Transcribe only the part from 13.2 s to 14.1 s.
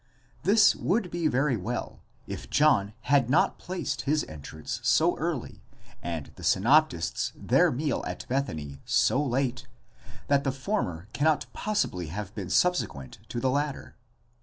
to the latter.